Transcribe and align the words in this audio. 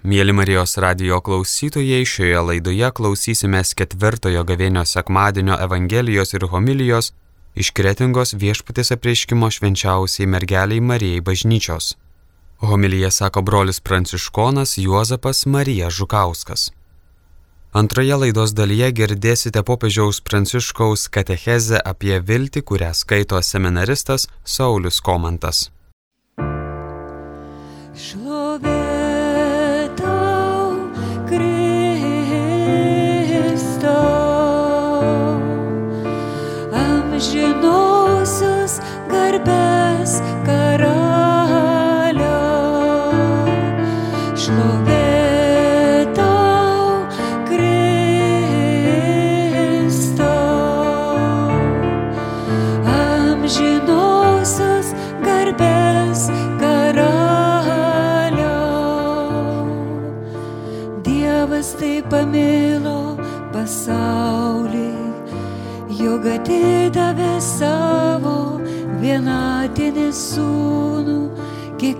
Mėly 0.00 0.32
Marijos 0.32 0.78
radio 0.80 1.18
klausytojai, 1.20 2.06
šioje 2.08 2.38
laidoje 2.40 2.88
klausysimės 2.96 3.74
ketvirtojo 3.76 4.46
gavėnio 4.48 4.86
sekmadienio 4.88 5.58
Evangelijos 5.60 6.32
ir 6.32 6.46
homilijos 6.48 7.10
iš 7.52 7.68
kretingos 7.76 8.32
viešpatės 8.32 8.94
apreiškimo 8.96 9.50
švenčiausiai 9.52 10.24
mergeliai 10.24 10.80
Marijai 10.80 11.20
bažnyčios. 11.20 11.98
Homilyje 12.64 13.10
sako 13.12 13.42
brolis 13.44 13.80
pranciškonas 13.84 14.78
Juozapas 14.80 15.44
Marija 15.44 15.90
Žukauskas. 15.92 16.70
Antroje 17.76 18.16
laidos 18.24 18.56
dalyje 18.56 18.88
girdėsite 19.02 19.60
popiežiaus 19.68 20.24
pranciškaus 20.24 21.10
katechezę 21.12 21.76
apie 21.84 22.16
viltį, 22.24 22.64
kurią 22.64 22.94
skaito 22.96 23.42
seminaristas 23.44 24.30
Saulis 24.44 25.04
Komantas. 25.04 25.68
Šlovė. 28.00 28.89
Atidavė 39.48 41.29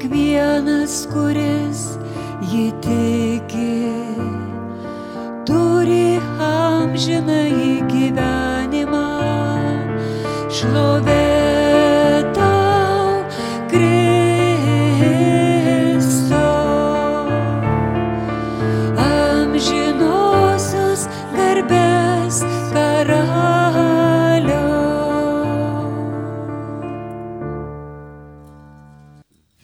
kiekvienas, 0.00 0.08
kuris 0.08 0.69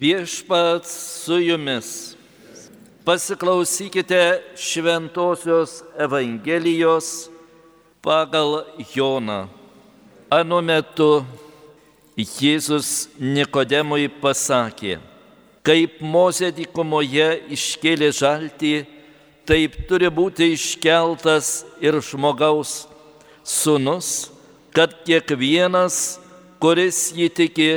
Viešpats 0.06 0.90
su 1.24 1.38
jumis. 1.40 2.14
Pasiklausykite 3.04 4.42
Šventojios 4.56 5.82
Evangelijos 5.98 7.30
pagal 8.02 8.62
Joną. 8.94 9.48
Anu 10.30 10.60
metu 10.62 11.24
Jėzus 12.14 13.08
Nikodemui 13.18 14.06
pasakė, 14.22 15.00
kaip 15.66 15.98
Mozė 15.98 16.52
dykumoje 16.54 17.28
iškėlė 17.58 18.12
žaltį, 18.20 18.74
taip 19.48 19.74
turi 19.90 20.12
būti 20.20 20.52
iškeltas 20.54 21.64
ir 21.82 21.98
žmogaus 21.98 22.84
sunus, 23.42 24.30
kad 24.70 24.94
kiekvienas, 25.02 26.20
kuris 26.62 27.08
jį 27.16 27.30
tiki, 27.42 27.72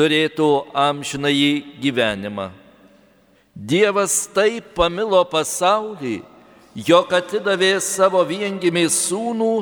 turėtų 0.00 0.48
amžinai 0.72 1.60
gyvenimą. 1.76 2.48
Dievas 3.52 4.24
taip 4.32 4.72
pamilo 4.72 5.20
pasaulį, 5.28 6.22
jog 6.88 7.12
atidavė 7.12 7.74
savo 7.84 8.22
viengimį 8.24 8.86
sūnų, 8.94 9.52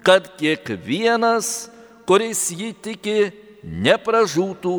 kad 0.00 0.30
kiekvienas, 0.40 1.68
kuris 2.08 2.46
jį 2.56 2.72
tiki, 2.80 3.18
nepražūtų, 3.62 4.74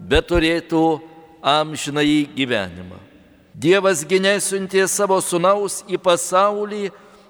bet 0.00 0.30
turėtų 0.32 0.84
amžinai 1.44 2.24
gyvenimą. 2.32 2.98
Dievas 3.54 4.00
ginesiuntė 4.08 4.88
savo 4.88 5.20
sunaus 5.22 5.82
į 5.86 6.00
pasaulį, 6.00 6.88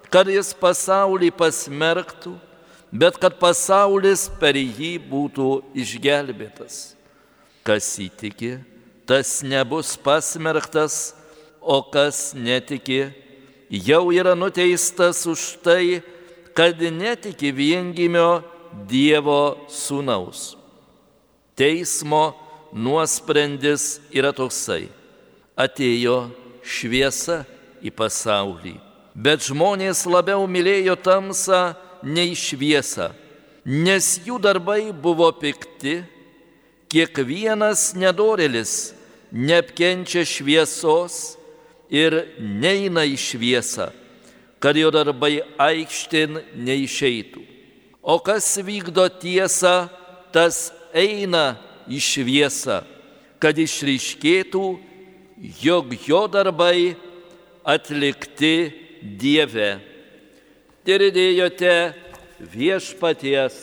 kad 0.09 0.31
jis 0.31 0.55
pasaulį 0.57 1.35
pasmerktų, 1.35 2.39
bet 2.95 3.19
kad 3.19 3.35
pasaulis 3.43 4.29
per 4.39 4.55
jį 4.55 4.97
būtų 5.11 5.49
išgelbėtas. 5.83 6.94
Kas 7.65 7.95
įtiki, 7.97 8.59
tas 9.09 9.41
nebus 9.41 9.95
pasmerktas, 9.97 11.15
o 11.65 11.81
kas 11.81 12.35
netiki, 12.37 13.09
jau 13.73 14.13
yra 14.13 14.35
nuteistas 14.37 15.25
už 15.25 15.57
tai, 15.65 16.03
kad 16.53 16.77
netiki 16.77 17.49
viengimio 17.57 18.45
Dievo 18.75 19.65
sūnaus. 19.71 20.57
Teismo 21.55 22.35
nuosprendis 22.75 24.01
yra 24.11 24.33
toksai. 24.35 24.89
Atėjo 25.55 26.27
šviesa 26.67 27.45
į 27.79 27.93
pasaulį, 27.95 28.75
bet 29.15 29.47
žmonės 29.47 30.03
labiau 30.11 30.49
mylėjo 30.51 30.97
tamsą 30.99 31.77
nei 32.03 32.35
šviesą, 32.35 33.13
nes 33.65 34.19
jų 34.27 34.41
darbai 34.43 34.91
buvo 34.91 35.31
pikti 35.39 36.01
kiekvienas 36.95 37.91
nedorelis 37.99 38.95
neapkenčia 39.35 40.23
šviesos 40.23 41.35
ir 41.91 42.15
neina 42.39 43.03
į 43.03 43.17
šviesą, 43.19 43.89
kad 44.63 44.79
jo 44.79 44.93
darbai 44.95 45.43
aikštin 45.59 46.39
neišeitų. 46.55 47.43
O 48.05 48.19
kas 48.23 48.47
vykdo 48.63 49.09
tiesą, 49.19 49.89
tas 50.31 50.71
eina 50.95 51.57
į 51.91 51.99
šviesą, 51.99 52.83
kad 53.43 53.59
išryškėtų, 53.59 54.65
jog 55.65 55.97
jo 56.07 56.23
darbai 56.31 56.95
atlikti 57.65 58.55
Dieve. 59.03 59.81
Girdėjote 60.85 61.75
viešpaties 62.55 63.57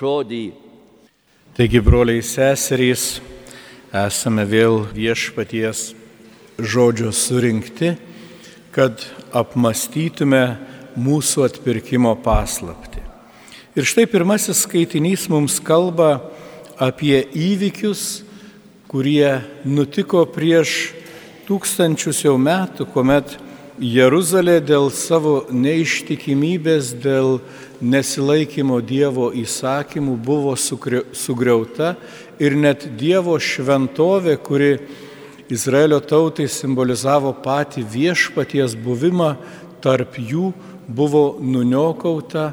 žodį. 0.00 0.69
Taigi, 1.60 1.76
broliai 1.84 2.22
seserys, 2.24 3.18
esame 3.92 4.46
vėl 4.48 4.78
viešpaties 4.96 5.90
žodžio 6.56 7.10
surinkti, 7.12 7.90
kad 8.72 9.04
apmastytume 9.36 10.40
mūsų 10.96 11.44
atpirkimo 11.50 12.14
paslapti. 12.24 13.04
Ir 13.76 13.84
štai 13.84 14.06
pirmasis 14.08 14.62
skaitinys 14.64 15.26
mums 15.28 15.58
kalba 15.60 16.30
apie 16.80 17.26
įvykius, 17.28 18.22
kurie 18.88 19.42
nutiko 19.68 20.24
prieš 20.32 20.94
tūkstančius 21.44 22.24
jau 22.24 22.38
metų, 22.40 22.88
kuomet 22.88 23.36
Jeruzalė 23.80 24.58
dėl 24.60 24.90
savo 24.92 25.46
neištikimybės, 25.48 26.90
dėl 27.00 27.38
nesilaikymo 27.80 28.76
Dievo 28.84 29.30
įsakymų 29.32 30.18
buvo 30.20 30.52
sugriauta 30.52 31.94
ir 32.36 32.58
net 32.60 32.84
Dievo 33.00 33.38
šventovė, 33.40 34.36
kuri 34.36 34.68
Izraelio 35.48 36.02
tautai 36.04 36.44
simbolizavo 36.52 37.32
patį 37.40 37.86
viešpaties 37.88 38.76
buvimą, 38.76 39.30
tarp 39.80 40.20
jų 40.20 40.52
buvo 40.84 41.40
nuniokauta 41.40 42.50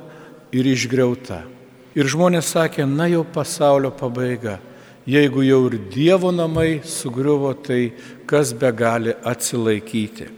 ir 0.56 0.72
išgriauta. 0.72 1.44
Ir 1.92 2.08
žmonės 2.08 2.56
sakė, 2.56 2.88
na 2.88 3.12
jau 3.12 3.28
pasaulio 3.28 3.92
pabaiga. 3.92 4.62
Jeigu 5.04 5.44
jau 5.44 5.66
ir 5.68 5.80
Dievo 5.92 6.32
namai 6.32 6.80
sugriuvo, 6.88 7.52
tai 7.52 7.92
kas 8.24 8.56
be 8.56 8.72
gali 8.72 9.12
atsilaikyti. 9.28 10.37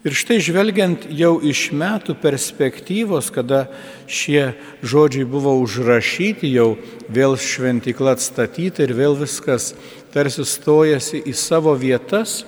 Ir 0.00 0.14
štai 0.16 0.38
žvelgiant 0.40 1.02
jau 1.12 1.34
iš 1.44 1.66
metų 1.76 2.14
perspektyvos, 2.22 3.26
kada 3.28 3.66
šie 4.08 4.54
žodžiai 4.80 5.26
buvo 5.28 5.52
užrašyti, 5.60 6.48
jau 6.54 6.78
vėl 7.12 7.36
šventikla 7.36 8.14
atstatyta 8.16 8.86
ir 8.86 8.94
vėl 8.96 9.12
viskas 9.20 9.74
tarsi 10.14 10.46
stojasi 10.48 11.20
į 11.28 11.34
savo 11.36 11.74
vietas, 11.76 12.46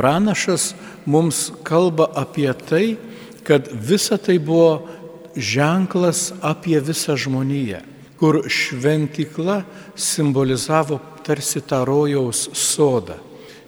pranašas 0.00 0.70
mums 1.04 1.50
kalba 1.60 2.08
apie 2.16 2.48
tai, 2.56 2.96
kad 3.44 3.68
visa 3.68 4.16
tai 4.16 4.38
buvo 4.40 4.88
ženklas 5.36 6.30
apie 6.40 6.80
visą 6.80 7.18
žmoniją, 7.20 7.82
kur 8.16 8.46
šventikla 8.48 9.60
simbolizavo 9.92 11.02
tarsi 11.20 11.60
tą 11.60 11.84
rojaus 11.84 12.48
sodą, 12.56 13.20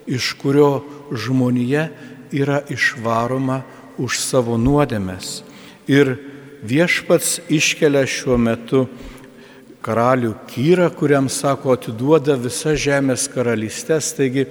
iš 0.08 0.32
kurio 0.40 0.80
žmonija 1.12 1.90
yra 2.34 2.60
išvaroma 2.70 3.62
už 4.00 4.18
savo 4.18 4.58
nuodėmes. 4.58 5.42
Ir 5.86 6.16
viešpats 6.64 7.38
iškelia 7.52 8.04
šiuo 8.08 8.38
metu 8.40 8.86
karalių 9.84 10.32
Kyrą, 10.48 10.88
kuriam 10.96 11.28
sako, 11.28 11.76
atiduoda 11.76 12.38
visą 12.40 12.72
žemės 12.78 13.28
karalystės, 13.32 14.14
taigi 14.16 14.48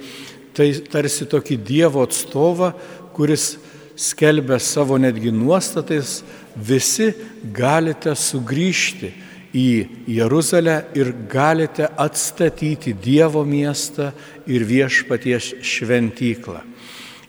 tai 0.54 0.70
tarsi 0.90 1.26
tokį 1.26 1.58
Dievo 1.66 2.04
atstovą, 2.06 2.70
kuris 3.14 3.56
skelbia 3.98 4.60
savo 4.62 4.98
netgi 4.98 5.32
nuostatais, 5.34 6.22
visi 6.54 7.10
galite 7.54 8.14
sugrįžti 8.14 9.10
į 9.54 9.68
Jeruzalę 10.10 10.80
ir 10.98 11.12
galite 11.30 11.86
atstatyti 11.86 12.94
Dievo 12.94 13.44
miestą 13.46 14.10
ir 14.50 14.66
viešpaties 14.66 15.52
šventyklą. 15.62 16.62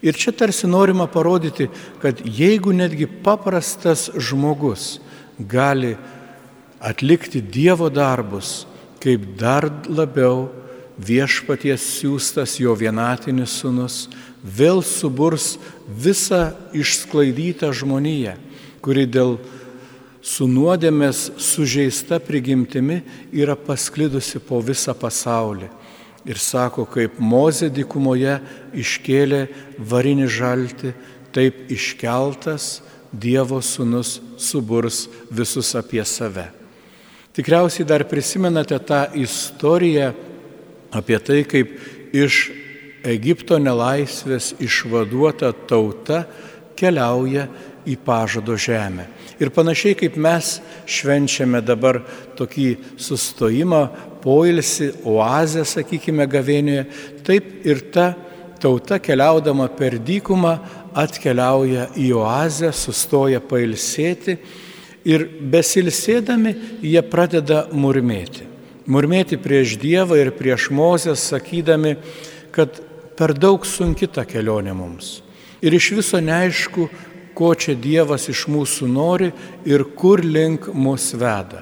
Ir 0.02 0.18
čia 0.18 0.32
tarsi 0.36 0.68
norima 0.68 1.08
parodyti, 1.08 1.70
kad 2.02 2.20
jeigu 2.26 2.74
netgi 2.74 3.08
paprastas 3.24 4.10
žmogus 4.18 5.00
gali 5.40 5.96
atlikti 6.80 7.42
Dievo 7.42 7.90
darbus, 7.90 8.66
kaip 9.00 9.24
dar 9.40 9.68
labiau 9.88 10.50
viešpaties 10.98 11.84
siūstas 12.00 12.56
jo 12.60 12.76
vienatinis 12.78 13.60
sunus 13.62 14.06
vėl 14.46 14.82
suburs 14.86 15.56
visą 15.88 16.54
išsklaidytą 16.76 17.72
žmoniją, 17.76 18.36
kuri 18.86 19.06
dėl 19.10 19.38
su 20.26 20.48
nuodėmės 20.50 21.32
sužeista 21.42 22.20
prigimtimi 22.24 23.02
yra 23.34 23.58
pasklidusi 23.58 24.42
po 24.42 24.62
visą 24.64 24.96
pasaulį. 24.98 25.70
Ir 26.26 26.40
sako, 26.42 26.88
kaip 26.90 27.20
Mozė 27.22 27.70
dykumoje 27.70 28.40
iškėlė 28.74 29.46
varinį 29.78 30.28
žaltį, 30.32 30.94
taip 31.36 31.70
iškeltas 31.74 32.80
Dievo 33.16 33.62
sūnus 33.64 34.18
suburs 34.42 35.06
visus 35.32 35.70
apie 35.78 36.04
save. 36.04 36.50
Tikriausiai 37.36 37.86
dar 37.88 38.04
prisimenate 38.08 38.80
tą 38.84 39.06
istoriją 39.16 40.10
apie 40.96 41.20
tai, 41.20 41.44
kaip 41.48 41.78
iš 42.16 42.50
Egipto 43.06 43.60
nelaisvės 43.62 44.54
išvaduota 44.64 45.52
tauta 45.70 46.24
keliauja 46.80 47.46
į 47.86 47.96
pažado 48.02 48.56
žemę. 48.58 49.06
Ir 49.40 49.52
panašiai 49.54 49.98
kaip 50.00 50.16
mes 50.18 50.58
švenčiame 50.90 51.62
dabar 51.62 52.02
tokį 52.40 52.70
sustojimą, 52.98 53.82
poilsį, 54.26 54.92
oazę, 55.06 55.64
sakykime, 55.70 56.28
gavėnėje, 56.28 56.86
taip 57.24 57.66
ir 57.66 57.86
ta 57.94 58.12
tauta 58.60 59.00
keliaudama 59.00 59.70
per 59.78 60.00
dykumą 60.02 60.58
atkeliauja 60.98 61.92
į 62.02 62.12
oazę, 62.18 62.74
sustoja 62.74 63.40
pailsėti 63.44 64.40
Ir 65.06 65.28
besilsėdami 65.54 66.56
jie 66.82 67.02
pradeda 67.06 67.68
murmėti. 67.70 68.48
Murmėti 68.90 69.38
prieš 69.42 69.78
Dievą 69.82 70.18
ir 70.18 70.32
prieš 70.34 70.72
Mozę, 70.74 71.14
sakydami, 71.18 71.96
kad 72.54 72.82
per 73.18 73.36
daug 73.38 73.66
sunki 73.66 74.10
ta 74.10 74.26
kelionė 74.26 74.74
mums. 74.74 75.20
Ir 75.62 75.78
iš 75.78 75.92
viso 76.00 76.22
neaišku, 76.22 76.90
ko 77.38 77.54
čia 77.54 77.78
Dievas 77.78 78.26
iš 78.34 78.48
mūsų 78.50 78.90
nori 78.90 79.30
ir 79.66 79.86
kur 79.98 80.26
link 80.26 80.72
mus 80.74 81.12
veda. 81.14 81.62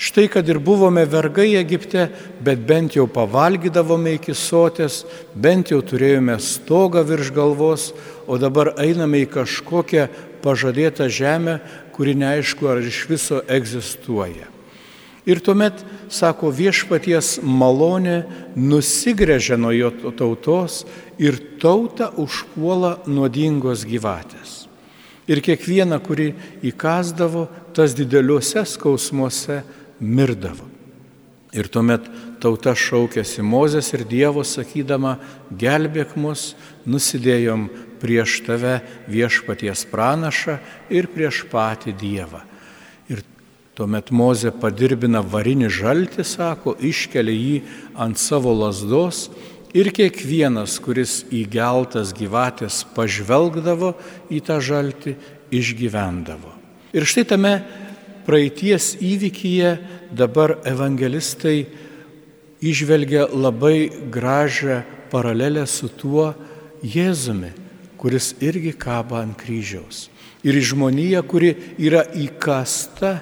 Štai 0.00 0.30
kad 0.32 0.48
ir 0.48 0.56
buvome 0.58 1.02
vergai 1.04 1.58
Egipte, 1.60 2.06
bet 2.40 2.62
bent 2.64 2.94
jau 2.96 3.04
pavalgydavome 3.04 4.14
iki 4.16 4.32
sotės, 4.32 5.02
bent 5.36 5.74
jau 5.74 5.82
turėjome 5.84 6.38
stogą 6.40 7.02
virš 7.04 7.28
galvos, 7.36 7.90
o 8.24 8.38
dabar 8.40 8.72
einame 8.80 9.20
į 9.20 9.28
kažkokią 9.34 10.06
pažadėtą 10.40 11.04
žemę, 11.12 11.58
kuri 11.92 12.14
neaišku, 12.16 12.64
ar 12.72 12.80
iš 12.80 13.02
viso 13.10 13.42
egzistuoja. 13.44 14.48
Ir 15.28 15.42
tuomet, 15.44 15.84
sako, 16.08 16.48
viešpaties 16.48 17.42
malonė 17.44 18.22
nusigrėžia 18.56 19.58
nuo 19.60 19.74
jo 19.76 19.92
tautos 20.16 20.86
ir 21.20 21.36
tautą 21.60 22.08
užpuola 22.16 23.02
nuodingos 23.04 23.84
gyvatės. 23.84 24.64
Ir 25.28 25.44
kiekviena, 25.44 26.00
kuri 26.00 26.32
įkasdavo, 26.66 27.44
tas 27.76 27.92
dideliuose 27.94 28.64
skausmuose 28.66 29.60
mirdavo. 30.00 30.66
Ir 31.50 31.66
tuomet 31.66 32.04
tauta 32.42 32.76
šaukėsi 32.78 33.42
Mozės 33.42 33.90
ir 33.96 34.04
Dievo 34.06 34.44
sakydama, 34.46 35.16
gelbėk 35.50 36.14
mus, 36.14 36.54
nusidėjom 36.86 37.66
prieš 38.00 38.38
tave 38.46 38.78
viešpaties 39.10 39.82
pranašą 39.90 40.60
ir 40.94 41.10
prieš 41.10 41.42
patį 41.50 41.96
Dievą. 41.98 42.44
Ir 43.10 43.24
tuomet 43.74 44.12
Mozė 44.14 44.54
padirbina 44.54 45.24
varinį 45.26 45.72
žaltį, 45.74 46.24
sako, 46.24 46.76
iškelia 46.78 47.34
jį 47.34 47.58
ant 47.98 48.18
savo 48.18 48.54
lasdos 48.54 49.26
ir 49.74 49.90
kiekvienas, 49.94 50.78
kuris 50.82 51.24
įgeltas 51.34 52.14
gyvatės 52.16 52.84
pažvelgdavo 52.94 53.96
į 54.30 54.40
tą 54.46 54.62
žaltį, 54.62 55.18
išgyvendavo. 55.50 56.54
Ir 56.94 57.06
štai 57.06 57.26
tame 57.34 57.54
praeities 58.30 58.92
įvykyje 59.02 59.70
dabar 60.14 60.60
evangelistai 60.62 61.64
išvelgia 62.62 63.26
labai 63.26 63.90
gražią 64.06 64.84
paralelę 65.10 65.66
su 65.66 65.88
tuo 65.90 66.30
Jėzumi, 66.80 67.50
kuris 67.98 68.30
irgi 68.40 68.70
kaba 68.78 69.24
ant 69.24 69.34
kryžiaus. 69.36 70.06
Ir 70.46 70.56
žmonija, 70.62 71.20
kuri 71.26 71.50
yra 71.76 72.04
įkasta 72.06 73.18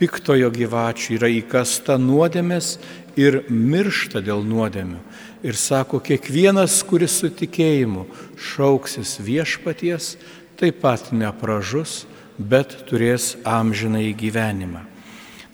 piktojo 0.00 0.48
gyvačių, 0.50 1.12
yra 1.20 1.28
įkasta 1.36 2.00
nuodėmės 2.00 2.72
ir 3.14 3.44
miršta 3.52 4.24
dėl 4.24 4.42
nuodėmių. 4.42 4.98
Ir 5.46 5.54
sako, 5.60 6.00
kiekvienas, 6.00 6.80
kuris 6.88 7.20
su 7.20 7.30
tikėjimu 7.30 8.08
šauksis 8.40 9.18
viešpaties, 9.22 10.16
taip 10.56 10.80
pat 10.80 11.12
nepražus, 11.12 12.06
bet 12.38 12.74
turės 12.88 13.34
amžinai 13.44 14.10
gyvenimą. 14.16 14.82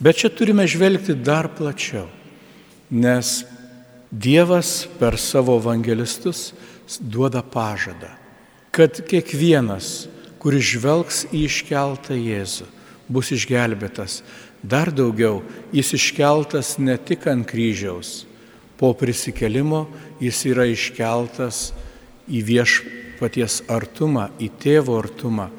Bet 0.03 0.23
čia 0.23 0.33
turime 0.35 0.67
žvelgti 0.67 1.15
dar 1.15 1.51
plačiau, 1.57 2.09
nes 2.91 3.43
Dievas 4.13 4.83
per 5.01 5.17
savo 5.17 5.55
evangelistus 5.57 6.51
duoda 7.01 7.41
pažadą 7.41 8.11
kad 8.73 9.03
kiekvienas, 9.05 10.07
kuris 10.41 10.65
žvelgs 10.73 11.27
į 11.29 11.45
iškeltą 11.45 12.17
Jėzų, 12.17 12.67
bus 13.13 13.29
išgelbėtas. 13.37 14.23
Dar 14.65 14.89
daugiau, 14.95 15.43
jis 15.75 15.93
iškeltas 15.99 16.79
ne 16.81 16.97
tik 16.97 17.27
ant 17.29 17.45
kryžiaus, 17.51 18.25
po 18.81 18.95
prisikelimo 18.97 19.85
jis 20.23 20.41
yra 20.49 20.65
iškeltas 20.71 21.71
į 22.33 22.41
viešpaties 22.49 23.61
artumą, 23.71 24.31
į 24.41 24.49
tėvo 24.63 24.97
artumą. 25.03 25.51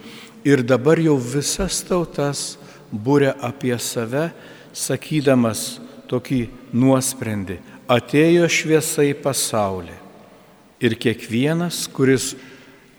Ir 0.43 0.63
dabar 0.63 0.99
jau 0.99 1.15
visas 1.17 1.79
tautas 1.87 2.57
būrė 2.91 3.31
apie 3.39 3.75
save, 3.79 4.31
sakydamas 4.75 5.79
tokį 6.11 6.47
nuosprendį. 6.75 7.59
Atėjo 7.87 8.47
šviesa 8.51 9.05
į 9.07 9.13
pasaulį. 9.23 9.95
Ir 10.83 10.97
kiekvienas, 10.99 11.85
kuris 11.87 12.33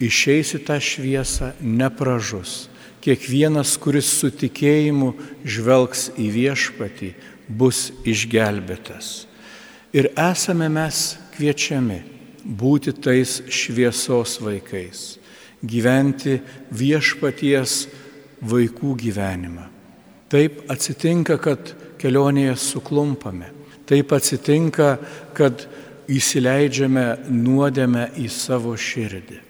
išeis 0.00 0.54
į 0.56 0.62
tą 0.64 0.78
šviesą 0.80 1.52
nepražus. 1.60 2.70
Kiekvienas, 3.04 3.74
kuris 3.76 4.08
su 4.08 4.30
tikėjimu 4.32 5.12
žvelgs 5.44 6.08
į 6.16 6.30
viešpatį, 6.38 7.10
bus 7.48 7.90
išgelbėtas. 8.08 9.26
Ir 9.92 10.08
esame 10.16 10.70
mes 10.72 11.18
kviečiami 11.36 12.00
būti 12.44 12.94
tais 12.96 13.42
šviesos 13.52 14.38
vaikais, 14.42 15.18
gyventi 15.64 16.38
viešpaties 16.70 17.84
vaikų 18.44 18.94
gyvenimą. 19.00 19.68
Taip 20.32 20.64
atsitinka, 20.72 21.38
kad 21.38 21.74
kelionėje 22.00 22.56
suklumpame. 22.60 23.50
Taip 23.88 24.12
atsitinka, 24.16 24.96
kad 25.36 25.66
įsileidžiame 26.10 27.06
nuodėmę 27.30 28.10
į 28.20 28.28
savo 28.32 28.74
širdį. 28.76 29.40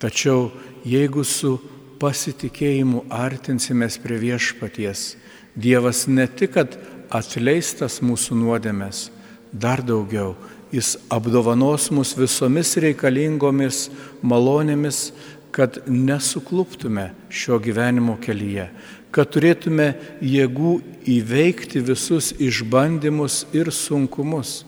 Tačiau 0.00 0.50
jeigu 0.84 1.24
su 1.24 1.56
pasitikėjimu 2.00 3.06
artinsimės 3.12 3.96
prie 4.00 4.18
viešpaties, 4.20 5.14
Dievas 5.56 6.04
ne 6.06 6.26
tik, 6.28 6.52
kad 6.52 6.74
atleistas 7.08 8.02
mūsų 8.04 8.36
nuodėmės, 8.36 9.06
dar 9.56 9.80
daugiau, 9.80 10.34
Jis 10.74 10.96
apdovanos 11.12 11.90
mus 11.94 12.16
visomis 12.18 12.74
reikalingomis 12.82 13.86
malonėmis, 14.26 15.10
kad 15.56 15.78
nesukluptume 15.86 17.10
šio 17.32 17.56
gyvenimo 17.62 18.18
kelyje, 18.20 18.66
kad 19.14 19.30
turėtume 19.32 19.94
jėgų 20.20 20.72
įveikti 21.08 21.80
visus 21.80 22.34
išbandymus 22.36 23.44
ir 23.56 23.70
sunkumus. 23.72 24.66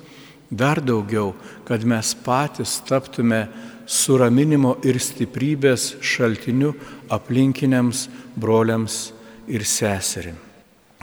Dar 0.49 0.81
daugiau, 0.81 1.35
kad 1.69 1.85
mes 1.85 2.15
patys 2.25 2.79
taptume 2.89 3.43
suraminimo 3.85 4.79
ir 4.87 4.97
stiprybės 4.97 5.99
šaltiniu 6.01 6.73
aplinkiniams 7.13 8.07
broliams 8.37 9.11
ir 9.49 9.67
seserim. 9.69 10.39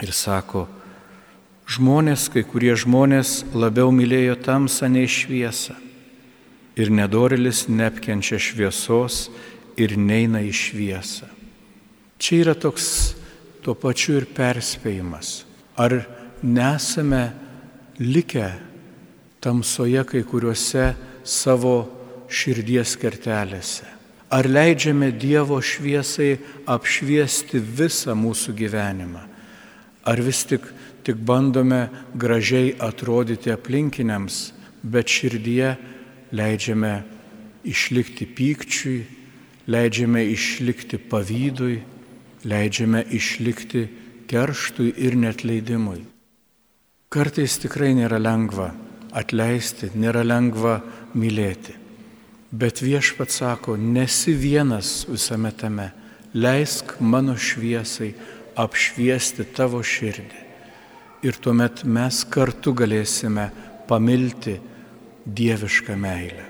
Ir 0.01 0.11
sako, 0.13 0.65
žmonės, 1.65 2.29
kai 2.29 2.45
kurie 2.45 2.73
žmonės 2.77 3.43
labiau 3.53 3.91
mylėjo 3.93 4.37
tamsą 4.45 4.89
nei 4.91 5.09
šviesą. 5.09 5.75
Ir 6.75 6.91
nedorilis 6.91 7.65
neapkenčia 7.71 8.39
šviesos 8.41 9.29
ir 9.79 9.95
neina 9.97 10.43
į 10.43 10.51
šviesą. 10.51 11.29
Čia 12.19 12.41
yra 12.43 12.55
toks 12.55 13.15
tuo 13.63 13.75
pačiu 13.79 14.19
ir 14.19 14.27
perspėjimas. 14.35 15.43
Ar 15.75 16.03
nesame 16.43 17.31
likę 17.99 18.47
tamsoje 19.43 20.03
kai 20.07 20.23
kuriuose 20.27 20.93
savo 21.23 21.77
širdies 22.31 22.95
kertelėse? 22.99 23.87
Ar 24.35 24.47
leidžiame 24.49 25.11
Dievo 25.15 25.59
šviesai 25.61 26.35
apšviesti 26.67 27.61
visą 27.61 28.15
mūsų 28.17 28.55
gyvenimą? 28.57 29.21
Ar 30.05 30.21
vis 30.21 30.41
tik, 30.49 30.65
tik 31.05 31.21
bandome 31.21 31.87
gražiai 32.13 32.73
atrodyti 32.81 33.53
aplinkiniams, 33.53 34.53
bet 34.81 35.09
širdyje 35.09 35.75
leidžiame 36.35 36.95
išlikti 37.65 38.25
pykčiui, 38.37 39.03
leidžiame 39.69 40.25
išlikti 40.33 40.97
pavydui, 41.09 41.77
leidžiame 42.45 43.05
išlikti 43.13 43.85
kerštui 44.29 44.93
ir 44.97 45.17
netleidimui. 45.17 46.03
Kartais 47.13 47.57
tikrai 47.61 47.93
nėra 47.97 48.19
lengva 48.19 48.73
atleisti, 49.15 49.93
nėra 49.95 50.25
lengva 50.25 50.79
mylėti. 51.15 51.77
Bet 52.55 52.81
viešpat 52.83 53.31
sako, 53.31 53.75
nesi 53.79 54.35
vienas 54.35 55.05
visame 55.09 55.51
tame, 55.55 55.89
leisk 56.33 56.97
mano 56.99 57.35
šviesai 57.35 58.13
apšviesti 58.59 59.47
tavo 59.55 59.81
širdį. 59.83 60.44
Ir 61.25 61.37
tuomet 61.41 61.81
mes 61.89 62.21
kartu 62.29 62.75
galėsime 62.77 63.49
pamilti 63.89 64.59
dievišką 65.25 65.95
meilę. 65.97 66.45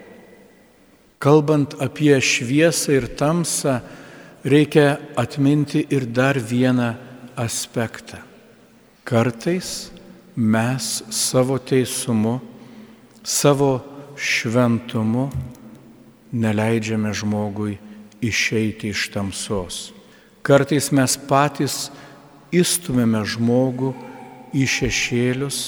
Kalbant 1.24 1.78
apie 1.82 2.18
šviesą 2.20 2.98
ir 2.98 3.08
tamsą, 3.16 3.80
reikia 4.44 4.98
atminti 5.16 5.86
ir 5.90 6.06
dar 6.06 6.38
vieną 6.38 6.92
aspektą. 7.40 8.20
Kartais 9.06 9.92
mes 10.36 11.04
savo 11.10 11.58
teisumu, 11.58 12.40
savo 13.24 13.80
šventumu 14.18 15.30
neleidžiame 16.36 17.14
žmogui 17.16 17.78
išeiti 18.22 18.92
iš 18.92 19.08
tamsos. 19.14 19.94
Kartais 20.46 20.92
mes 20.92 21.16
patys 21.30 21.88
įstumėme 22.54 23.24
žmogų 23.26 23.94
į 24.54 24.66
šešėlius 24.70 25.60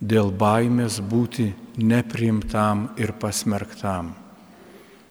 dėl 0.00 0.30
baimės 0.32 1.00
būti 1.00 1.50
nepriimtam 1.76 2.90
ir 3.00 3.14
pasmerktam. 3.20 4.12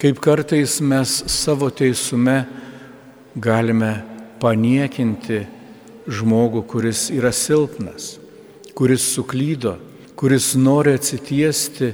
Kaip 0.02 0.20
kartais 0.20 0.80
mes 0.84 1.12
savo 1.32 1.70
teisume 1.72 2.44
galime 3.36 3.94
paniekinti 4.42 5.46
žmogų, 6.12 6.66
kuris 6.68 7.08
yra 7.14 7.32
silpnas, 7.32 8.18
kuris 8.76 9.06
suklydo, 9.14 9.78
kuris 10.20 10.54
nori 10.60 10.98
atsitiesti, 10.98 11.94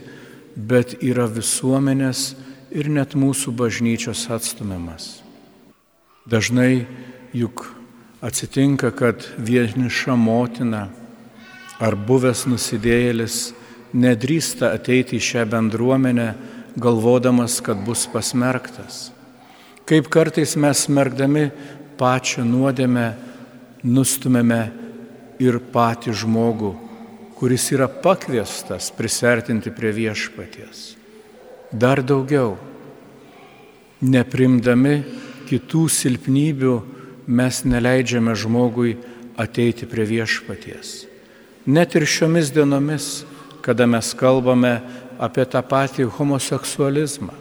bet 0.56 0.98
yra 1.06 1.28
visuomenės 1.30 2.34
ir 2.74 2.90
net 2.90 3.16
mūsų 3.18 3.54
bažnyčios 3.56 4.26
atstumiamas. 4.34 5.20
Dažnai 6.30 6.86
juk 7.34 7.68
atsitinka, 8.22 8.92
kad 8.92 9.26
vieniša 9.38 10.16
motina 10.20 10.88
ar 11.80 11.96
buvęs 11.96 12.46
nusidėjėlis 12.52 13.38
nedrįsta 13.96 14.74
ateiti 14.76 15.18
į 15.18 15.24
šią 15.24 15.46
bendruomenę, 15.50 16.28
galvodamas, 16.80 17.58
kad 17.64 17.80
bus 17.86 18.06
pasmerktas. 18.12 19.10
Kaip 19.90 20.12
kartais 20.12 20.54
mes 20.60 20.86
smergdami 20.86 21.50
pačią 21.98 22.46
nuodėmę 22.46 23.08
nustumėme 23.84 24.62
ir 25.42 25.58
patį 25.74 26.14
žmogų, 26.22 26.76
kuris 27.40 27.72
yra 27.74 27.88
pakviestas 27.88 28.92
prisertinti 28.94 29.72
prie 29.74 29.96
viešpaties 29.96 31.00
dar 31.72 32.02
daugiau. 32.02 32.58
Neprimdami 34.00 35.02
kitų 35.50 35.86
silpnybių 35.92 36.76
mes 37.30 37.62
neleidžiame 37.64 38.34
žmogui 38.34 38.98
ateiti 39.38 39.86
prie 39.86 40.06
viešpaties. 40.10 41.06
Net 41.70 41.94
ir 41.96 42.08
šiomis 42.10 42.50
dienomis, 42.52 43.24
kada 43.62 43.86
mes 43.86 44.10
kalbame 44.18 44.80
apie 45.22 45.46
tą 45.46 45.62
patį 45.62 46.08
homoseksualizmą. 46.18 47.36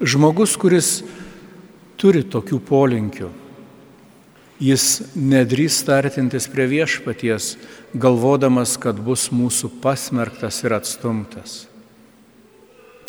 Žmogus, 0.00 0.56
kuris 0.58 0.90
turi 2.00 2.24
tokių 2.24 2.58
polinkių, 2.64 3.28
jis 4.60 4.86
nedrįs 5.14 5.78
tartintis 5.86 6.48
prie 6.50 6.66
viešpaties, 6.68 7.54
galvodamas, 7.94 8.76
kad 8.80 8.98
bus 9.00 9.28
mūsų 9.32 9.70
pasmerktas 9.84 10.62
ir 10.64 10.74
atstumtas. 10.76 11.64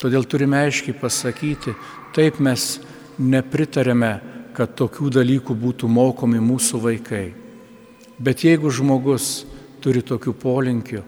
Todėl 0.02 0.26
turime 0.26 0.58
aiškiai 0.66 0.96
pasakyti, 0.98 1.74
taip 2.16 2.40
mes 2.42 2.80
nepritarėme, 3.22 4.16
kad 4.56 4.74
tokių 4.78 5.10
dalykų 5.18 5.56
būtų 5.58 5.88
mokomi 5.88 6.40
mūsų 6.42 6.80
vaikai. 6.82 7.26
Bet 8.22 8.44
jeigu 8.44 8.70
žmogus 8.70 9.44
turi 9.82 10.02
tokių 10.04 10.34
polinkių, 10.38 11.02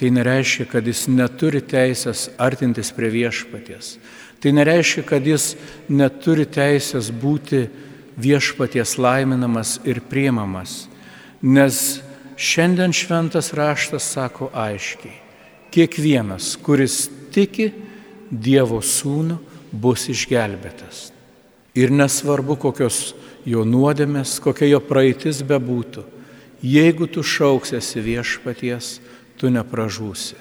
tai 0.00 0.10
nereiškia, 0.16 0.64
kad 0.70 0.86
jis 0.88 1.04
neturi 1.12 1.60
teisės 1.60 2.30
artintis 2.40 2.88
prie 2.96 3.10
viešpaties. 3.12 3.98
Tai 4.40 4.52
nereiškia, 4.56 5.04
kad 5.04 5.26
jis 5.28 5.52
neturi 5.92 6.46
teisės 6.48 7.10
būti 7.12 7.66
viešpaties 8.20 8.96
laiminamas 8.96 9.76
ir 9.84 10.00
priemamas. 10.00 10.86
Nes 11.44 12.00
šiandien 12.40 12.96
šventas 12.96 13.52
raštas 13.56 14.08
sako 14.16 14.48
aiškiai, 14.56 15.14
kiekvienas, 15.72 16.56
kuris 16.64 17.06
tiki, 17.34 17.70
Dievo 18.30 18.78
sūnų 18.78 19.40
bus 19.74 20.04
išgelbėtas. 20.06 21.08
Ir 21.78 21.92
nesvarbu, 21.94 22.56
kokios 22.58 23.12
jo 23.46 23.64
nuodėmės, 23.64 24.38
kokia 24.42 24.68
jo 24.72 24.80
praeitis 24.84 25.42
bebūtų, 25.46 26.04
jeigu 26.66 27.06
tu 27.08 27.22
šauksiesi 27.22 28.02
viešpaties, 28.04 28.98
tu 29.38 29.52
nepražūsi. 29.52 30.36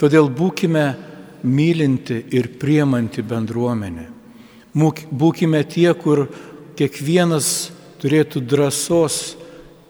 Todėl 0.00 0.30
būkime 0.32 0.84
mylinti 1.44 2.22
ir 2.32 2.48
priemanti 2.60 3.24
bendruomenė. 3.26 4.06
Būkime 4.72 5.60
tie, 5.68 5.90
kur 5.98 6.28
kiekvienas 6.78 7.70
turėtų 8.00 8.40
drąsos 8.46 9.36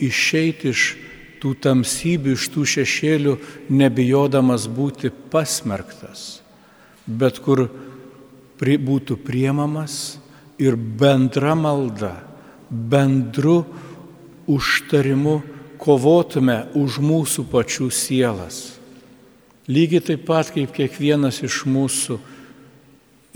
išeiti 0.02 0.72
iš 0.72 0.84
tų 1.40 1.54
tamsybių, 1.62 2.34
iš 2.34 2.50
tų 2.52 2.66
šešėlių, 2.74 3.36
nebijodamas 3.70 4.66
būti 4.66 5.12
pasmerktas 5.30 6.40
bet 7.10 7.40
kur 7.42 7.66
būtų 8.60 9.16
priemamas 9.24 10.18
ir 10.60 10.76
bendra 10.76 11.54
malda, 11.56 12.14
bendru 12.70 13.64
užtarimu 14.50 15.40
kovotume 15.80 16.66
už 16.76 17.00
mūsų 17.00 17.46
pačių 17.48 17.88
sielas. 17.94 18.76
Lygiai 19.70 20.02
taip 20.04 20.26
pat 20.28 20.50
kaip 20.52 20.72
kiekvienas 20.76 21.40
iš 21.46 21.62
mūsų 21.70 22.18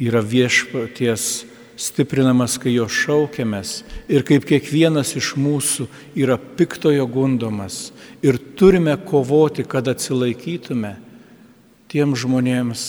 yra 0.04 0.20
viešpaties 0.20 1.44
stiprinamas, 1.80 2.56
kai 2.60 2.74
jo 2.74 2.86
šaukiamės 2.90 3.82
ir 4.10 4.26
kaip 4.26 4.46
kiekvienas 4.46 5.14
iš 5.18 5.32
mūsų 5.40 5.86
yra 6.18 6.36
piktojo 6.36 7.06
gundomas 7.10 7.88
ir 8.22 8.38
turime 8.58 8.94
kovoti, 9.06 9.64
kad 9.66 9.88
atsilaikytume, 9.90 10.94
tiem 11.90 12.14
žmonėms 12.18 12.84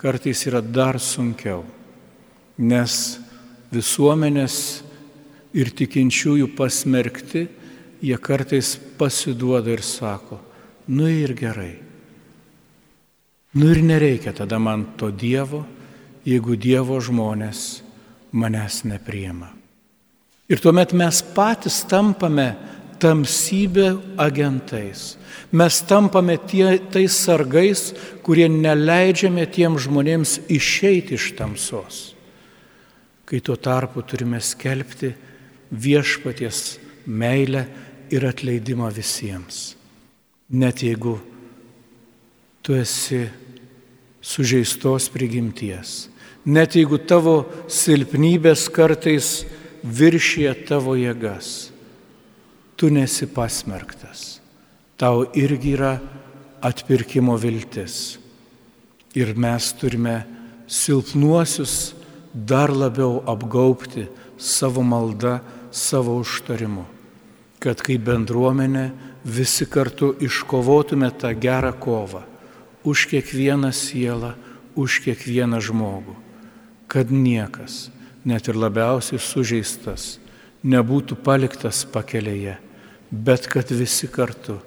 kartais 0.00 0.44
yra 0.48 0.60
dar 0.62 1.00
sunkiau, 1.02 1.64
nes 2.58 3.18
visuomenės 3.74 4.58
ir 5.56 5.72
tikinčiųjų 5.76 6.50
pasmerkti, 6.56 7.46
jie 8.04 8.16
kartais 8.22 8.76
pasiduoda 8.98 9.72
ir 9.74 9.82
sako, 9.82 10.38
nu 10.88 11.08
ir 11.10 11.34
gerai. 11.36 11.74
Nu 13.58 13.70
ir 13.72 13.82
nereikia 13.82 14.34
tada 14.36 14.58
man 14.60 14.84
to 15.00 15.10
Dievo, 15.10 15.64
jeigu 16.28 16.56
Dievo 16.60 16.98
žmonės 17.00 17.82
manęs 18.32 18.82
nepriema. 18.84 19.48
Ir 20.48 20.60
tuomet 20.60 20.94
mes 20.96 21.20
patys 21.34 21.82
tampame 21.88 22.54
tamsybė 23.00 23.90
agentais. 24.20 25.16
Mes 25.52 25.80
tampame 25.88 26.36
tie, 26.48 26.76
tais 26.92 27.14
sargais, 27.14 27.92
kurie 28.24 28.48
neleidžiame 28.52 29.46
tiem 29.48 29.78
žmonėms 29.80 30.38
išeiti 30.52 31.16
iš 31.16 31.32
tamsos. 31.38 32.17
Kai 33.28 33.42
tuo 33.44 33.58
tarpu 33.60 34.00
turime 34.08 34.40
skelbti 34.40 35.12
viešpaties 35.68 36.78
meilę 37.04 37.66
ir 38.08 38.24
atleidimą 38.24 38.88
visiems. 38.96 39.76
Net 40.48 40.80
jeigu 40.80 41.18
tu 42.64 42.72
esi 42.72 43.26
sužeistos 44.24 45.10
prigimties, 45.12 46.08
net 46.48 46.76
jeigu 46.76 46.96
tavo 47.04 47.42
silpnybės 47.68 48.70
kartais 48.72 49.42
viršyje 49.84 50.54
tavo 50.68 50.96
jėgas, 50.96 51.68
tu 52.80 52.88
nesi 52.88 53.28
pasmerktas. 53.28 54.38
Tau 54.98 55.28
irgi 55.36 55.76
yra 55.76 55.98
atpirkimo 56.64 57.36
viltis. 57.38 58.18
Ir 59.14 59.34
mes 59.38 59.68
turime 59.78 60.16
silpnuosius 60.68 61.97
dar 62.32 62.70
labiau 62.70 63.22
apgaupti 63.26 64.08
savo 64.38 64.82
maldą, 64.82 65.38
savo 65.70 66.18
užtarimu. 66.20 66.84
Kad 67.58 67.82
kaip 67.82 68.04
bendruomenė 68.06 68.90
visi 69.24 69.66
kartu 69.66 70.12
iškovotume 70.22 71.10
tą 71.18 71.32
gerą 71.34 71.72
kovą 71.74 72.22
už 72.86 73.08
kiekvieną 73.10 73.72
sielą, 73.74 74.34
už 74.78 75.02
kiekvieną 75.02 75.58
žmogų, 75.58 76.14
kad 76.86 77.10
niekas, 77.10 77.90
net 78.22 78.46
ir 78.48 78.56
labiausiai 78.56 79.18
sužeistas, 79.18 80.20
nebūtų 80.62 81.18
paliktas 81.18 81.82
pakelėje, 81.90 82.54
bet 83.10 83.50
kad 83.50 83.68
visi 83.74 84.06
kartu 84.06 84.60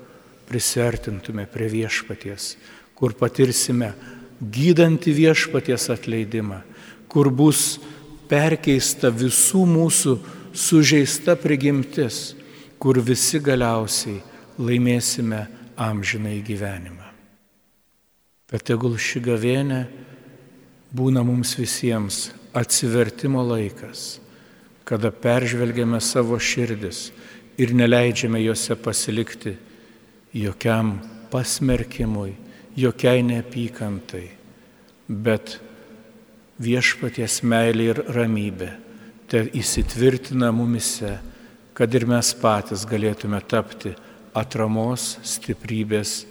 prisertintume 0.52 1.48
prie 1.48 1.70
viešpaties, 1.72 2.58
kur 2.96 3.16
patirsime 3.16 3.94
gydantį 4.42 5.14
viešpaties 5.16 5.88
atleidimą, 5.94 6.60
kur 7.12 7.30
bus 7.30 7.80
perkeista 8.32 9.12
visų 9.12 9.66
mūsų 9.68 10.16
sužeista 10.56 11.36
prigimtis 11.40 12.32
kur 12.82 12.98
visi 13.04 13.40
galiausiai 13.44 14.22
laimėsime 14.62 15.46
amžinai 15.78 16.40
gyvenimą. 16.46 17.08
Bet 18.52 18.66
tegul 18.68 18.98
ši 19.00 19.22
gavėnė 19.24 19.82
būna 20.92 21.24
mums 21.24 21.54
visiems 21.60 22.32
atsivertimo 22.58 23.44
laikas, 23.48 24.20
kada 24.84 25.12
peržvelgiame 25.12 26.02
savo 26.04 26.40
širdis 26.40 27.10
ir 27.62 27.72
neleidžiame 27.78 28.42
juose 28.44 28.76
pasilikti 28.76 29.56
jokiam 30.36 30.98
pasmerkimui, 31.32 32.34
jokiai 32.76 33.24
neapykantai, 33.24 34.26
bet 35.08 35.60
viešpaties 36.62 37.42
meilė 37.44 37.92
ir 37.94 38.06
ramybė 38.16 38.72
te 39.32 39.46
įsitvirtina 39.58 40.52
mumise 40.56 41.18
kad 41.74 41.94
ir 41.96 42.06
mes 42.06 42.28
patys 42.38 42.84
galėtume 42.86 43.40
tapti 43.50 43.94
atramos, 44.38 45.16
stiprybės 45.26 46.26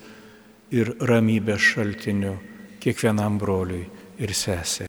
ir 0.70 0.92
ramybės 1.10 1.72
šaltiniu 1.72 2.36
kiekvienam 2.80 3.38
broliui 3.40 3.86
ir 4.20 4.34
sesė. 4.36 4.86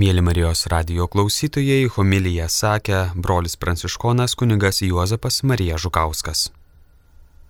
Mėly 0.00 0.22
Marijos 0.22 0.64
radio 0.70 1.08
klausytojai, 1.10 1.88
homiliją 1.96 2.46
sakė 2.50 3.02
brolis 3.14 3.58
pranciškonas 3.58 4.36
kunigas 4.38 4.82
Juozapas 4.86 5.42
Marija 5.42 5.78
Žukauskas. 5.82 6.48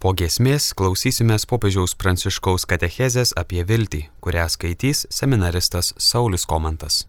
Po 0.00 0.14
giesmės 0.16 0.70
klausysimės 0.72 1.44
popiežiaus 1.44 1.92
pranciškaus 2.00 2.64
katechezės 2.70 3.34
apie 3.36 3.60
viltį, 3.68 4.06
kurią 4.24 4.48
skaitys 4.48 5.04
seminaristas 5.12 5.92
Saulis 5.98 6.48
Komantas. 6.48 7.04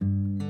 thank 0.00 0.42
you 0.42 0.49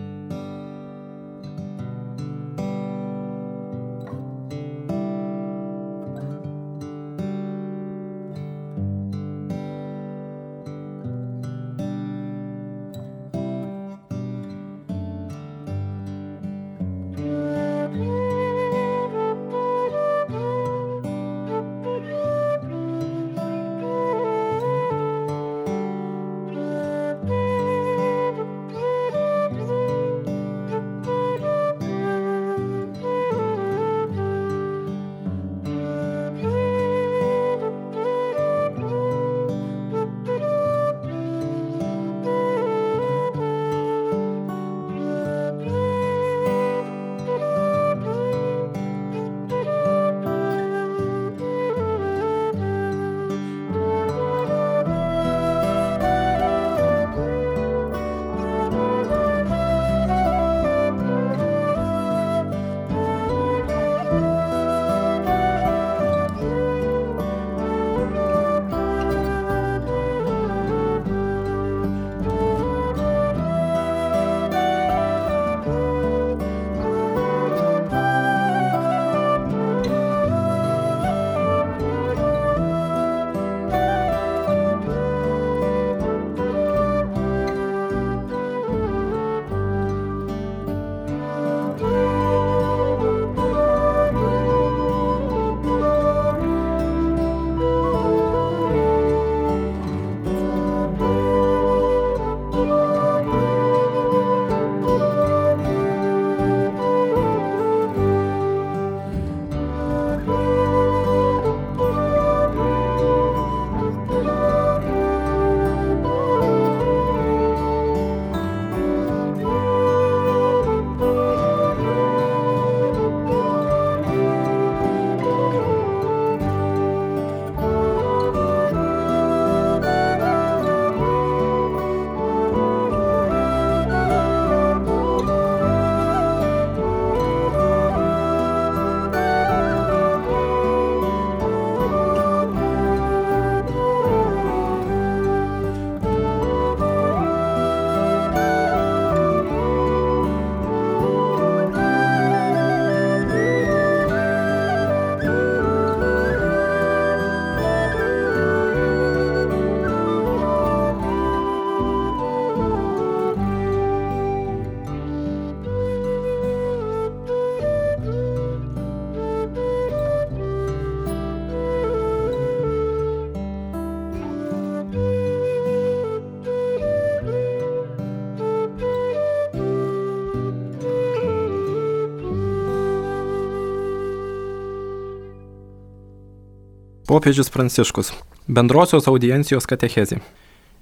Popiežius 187.11 187.51
Pranciškus. 187.51 188.13
Bendrosios 188.47 189.09
audiencijos 189.11 189.65
katechezė. 189.67 190.21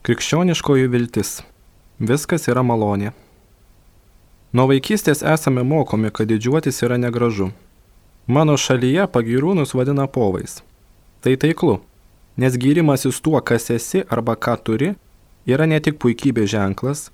Krikščioniškoji 0.04 0.90
viltis. 0.92 1.30
Viskas 2.10 2.44
yra 2.52 2.60
malonė. 2.60 3.14
Nuo 4.52 4.66
vaikystės 4.68 5.24
esame 5.24 5.64
mokomi, 5.64 6.10
kad 6.12 6.28
didžiuotis 6.28 6.82
yra 6.84 6.98
negražu. 7.00 7.48
Mano 8.28 8.58
šalyje 8.60 9.08
pagirūnus 9.08 9.72
vadina 9.72 10.04
povais. 10.04 10.58
Tai 11.24 11.32
taiklu, 11.40 11.78
nes 12.36 12.60
gyrimasis 12.60 13.24
tuo, 13.24 13.40
kas 13.40 13.70
esi 13.72 14.04
arba 14.12 14.36
ką 14.36 14.60
turi, 14.60 14.92
yra 15.48 15.64
ne 15.64 15.80
tik 15.80 15.96
puikybė 15.96 16.44
ženklas, 16.44 17.06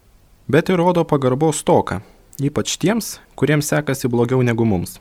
bet 0.51 0.75
ir 0.75 0.83
rodo 0.83 1.07
pagarbos 1.07 1.63
stoką, 1.63 2.03
ypač 2.43 2.75
tiems, 2.83 3.21
kuriems 3.39 3.71
sekasi 3.71 4.11
blogiau 4.11 4.43
negu 4.43 4.67
mums. 4.67 4.99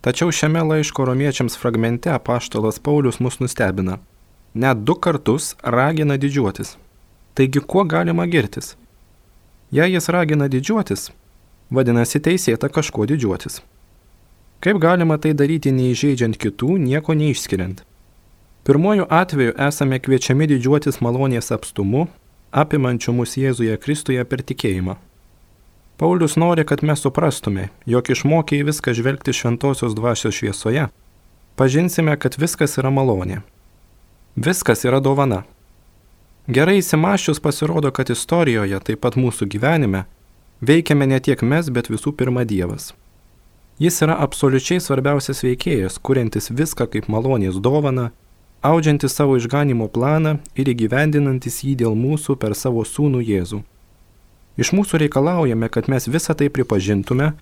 Tačiau 0.00 0.32
šiame 0.32 0.62
laiško 0.64 1.04
romiečiams 1.04 1.58
fragmente 1.60 2.10
apaštalas 2.10 2.78
Paulius 2.78 3.20
mus 3.20 3.36
nustebina. 3.40 3.98
Net 4.54 4.78
du 4.84 4.94
kartus 4.94 5.54
ragina 5.62 6.16
didžiuotis. 6.16 6.76
Taigi 7.34 7.60
kuo 7.60 7.84
galima 7.84 8.26
girtis? 8.26 8.76
Jei 9.70 9.92
jis 9.92 10.08
ragina 10.08 10.48
didžiuotis, 10.48 11.10
vadinasi 11.70 12.20
teisėta 12.20 12.72
kažkuo 12.72 13.04
didžiuotis. 13.06 13.60
Kaip 14.60 14.80
galima 14.80 15.18
tai 15.18 15.34
daryti 15.36 15.70
neįžeidžiant 15.72 16.40
kitų, 16.40 16.78
nieko 16.80 17.14
neišskiriant? 17.14 17.84
Pirmojų 18.64 19.06
atveju 19.08 19.54
esame 19.68 20.00
kviečiami 20.00 20.48
didžiuotis 20.50 21.00
malonės 21.04 21.52
apstumu, 21.52 22.08
apimančiu 22.52 23.12
mus 23.16 23.36
Jėzuje 23.36 23.76
Kristuje 23.80 24.24
per 24.24 24.42
tikėjimą. 24.44 24.96
Paulius 26.00 26.36
nori, 26.36 26.64
kad 26.64 26.82
mes 26.82 27.02
suprastume, 27.04 27.66
jog 27.84 28.06
išmokę 28.08 28.56
į 28.56 28.64
viską 28.70 28.94
žvelgti 28.96 29.34
šventosios 29.36 29.92
dvasios 29.92 30.32
šviesoje, 30.32 30.86
pažinsime, 31.60 32.14
kad 32.16 32.38
viskas 32.40 32.78
yra 32.80 32.88
malonė. 32.88 33.42
Viskas 34.32 34.86
yra 34.88 35.02
dovana. 35.04 35.42
Gerai 36.48 36.78
įsimaščius 36.80 37.42
pasirodo, 37.44 37.90
kad 37.92 38.08
istorijoje, 38.08 38.80
taip 38.86 39.02
pat 39.04 39.18
mūsų 39.20 39.44
gyvenime, 39.52 40.06
veikiame 40.64 41.04
ne 41.10 41.18
tiek 41.20 41.42
mes, 41.44 41.68
bet 41.68 41.90
visų 41.92 42.14
pirma 42.16 42.46
Dievas. 42.48 42.94
Jis 43.76 44.00
yra 44.06 44.16
absoliučiai 44.24 44.80
svarbiausias 44.80 45.44
veikėjas, 45.44 45.98
kuriantis 46.00 46.48
viską 46.48 46.86
kaip 46.94 47.10
malonės 47.12 47.60
dovana, 47.60 48.06
audžiantis 48.64 49.20
savo 49.20 49.36
išganimo 49.36 49.90
planą 49.92 50.38
ir 50.56 50.72
įgyvendinantis 50.72 51.60
jį 51.60 51.76
dėl 51.84 51.92
mūsų 51.92 52.38
per 52.40 52.56
savo 52.56 52.86
sūnų 52.88 53.20
Jėzų. 53.20 53.60
Iš 54.60 54.74
mūsų 54.76 55.00
reikalaujame, 55.00 55.70
kad 55.72 55.88
mes 55.88 56.04
visą 56.08 56.34
tai 56.36 56.50
pripažintume, 56.52 57.32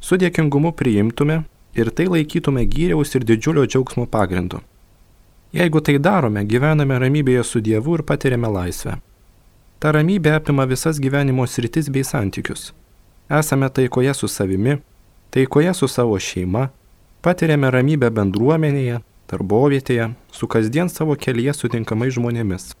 su 0.00 0.16
dėkingumu 0.16 0.72
priimtume 0.72 1.42
ir 1.76 1.90
tai 1.92 2.06
laikytume 2.08 2.64
gyriaus 2.64 3.12
ir 3.16 3.26
didžiulio 3.28 3.66
džiaugsmo 3.68 4.06
pagrindu. 4.08 4.62
Jeigu 5.52 5.82
tai 5.84 5.98
darome, 6.00 6.46
gyvename 6.48 6.96
ramybėje 6.96 7.42
su 7.44 7.60
Dievu 7.60 7.98
ir 7.98 8.02
patiriame 8.08 8.48
laisvę. 8.48 8.96
Ta 9.82 9.92
ramybė 9.92 10.38
apima 10.38 10.64
visas 10.70 10.96
gyvenimo 11.02 11.44
sritis 11.44 11.90
bei 11.92 12.06
santykius. 12.08 12.70
Esame 13.28 13.68
taikoje 13.68 14.14
su 14.14 14.28
savimi, 14.28 14.78
taikoje 15.30 15.74
su 15.74 15.88
savo 15.88 16.16
šeima, 16.16 16.70
patiriame 17.20 17.68
ramybę 17.74 18.08
bendruomenėje, 18.16 19.02
darbovietėje, 19.28 20.08
su 20.32 20.48
kasdien 20.48 20.88
savo 20.88 21.18
kelyje 21.20 21.52
sutinkamai 21.58 22.08
žmonėmis. 22.16 22.72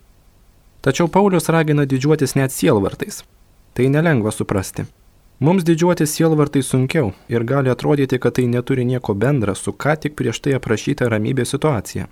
Tačiau 0.80 1.12
Paulius 1.12 1.52
ragina 1.52 1.84
didžiuotis 1.84 2.34
net 2.40 2.56
sielvartais, 2.56 3.20
Tai 3.72 3.88
nelengva 3.88 4.30
suprasti. 4.30 4.84
Mums 5.42 5.64
didžiuotis 5.66 6.12
sielvartai 6.14 6.62
sunkiau 6.62 7.12
ir 7.28 7.44
gali 7.44 7.70
atrodyti, 7.72 8.18
kad 8.18 8.36
tai 8.38 8.46
neturi 8.46 8.84
nieko 8.84 9.14
bendra 9.14 9.54
su 9.54 9.72
ką 9.72 9.96
tik 10.00 10.14
prieš 10.18 10.42
tai 10.44 10.58
aprašyta 10.58 11.08
ramybės 11.10 11.54
situacija. 11.54 12.06